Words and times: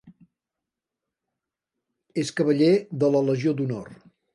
És 2.25 2.35
Cavaller 2.41 2.75
de 3.05 3.15
la 3.15 3.27
Legió 3.33 3.59
d'Honor. 3.63 3.99